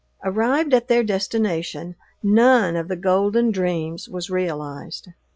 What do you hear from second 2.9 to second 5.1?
golden dreams was realized.